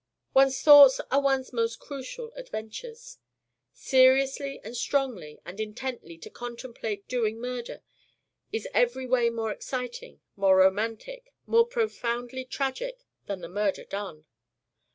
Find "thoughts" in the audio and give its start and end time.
0.59-0.99